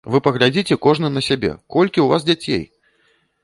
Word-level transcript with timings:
Вы 0.13 0.19
паглядзіце 0.27 0.77
кожны 0.85 1.11
на 1.17 1.21
сябе, 1.29 1.51
колькі 1.77 1.99
ў 2.05 2.15
вас 2.15 2.21
дзяцей! 2.29 2.63